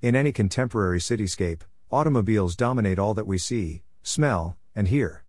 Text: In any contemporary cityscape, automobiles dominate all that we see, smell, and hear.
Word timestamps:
In 0.00 0.14
any 0.14 0.30
contemporary 0.30 1.00
cityscape, 1.00 1.62
automobiles 1.90 2.54
dominate 2.54 3.00
all 3.00 3.14
that 3.14 3.26
we 3.26 3.36
see, 3.36 3.82
smell, 4.04 4.56
and 4.72 4.86
hear. 4.86 5.24